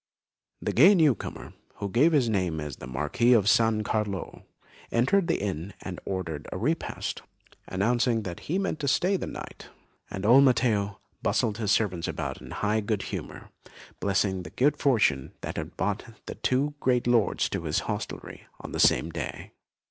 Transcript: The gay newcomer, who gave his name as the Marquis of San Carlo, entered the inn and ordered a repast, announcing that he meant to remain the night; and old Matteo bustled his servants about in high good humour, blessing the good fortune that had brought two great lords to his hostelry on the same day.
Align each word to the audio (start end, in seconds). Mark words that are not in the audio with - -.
The 0.63 0.73
gay 0.73 0.95
newcomer, 0.95 1.53
who 1.75 1.87
gave 1.87 2.11
his 2.11 2.27
name 2.27 2.59
as 2.59 2.77
the 2.77 2.87
Marquis 2.87 3.33
of 3.33 3.47
San 3.47 3.83
Carlo, 3.83 4.47
entered 4.91 5.27
the 5.27 5.39
inn 5.39 5.75
and 5.81 5.99
ordered 6.05 6.47
a 6.51 6.57
repast, 6.57 7.21
announcing 7.67 8.23
that 8.23 8.39
he 8.39 8.57
meant 8.57 8.79
to 8.79 8.89
remain 9.03 9.19
the 9.19 9.27
night; 9.27 9.67
and 10.09 10.25
old 10.25 10.43
Matteo 10.45 10.99
bustled 11.21 11.59
his 11.59 11.71
servants 11.71 12.07
about 12.07 12.41
in 12.41 12.49
high 12.49 12.81
good 12.81 13.03
humour, 13.13 13.51
blessing 13.99 14.41
the 14.41 14.49
good 14.49 14.75
fortune 14.75 15.33
that 15.41 15.57
had 15.57 15.77
brought 15.77 16.03
two 16.41 16.73
great 16.79 17.05
lords 17.05 17.47
to 17.49 17.65
his 17.65 17.81
hostelry 17.81 18.47
on 18.59 18.71
the 18.71 18.79
same 18.79 19.11
day. 19.11 19.51